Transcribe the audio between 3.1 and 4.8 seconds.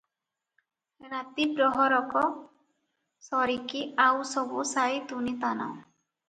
ସରିକି ଆଉ ସବୁ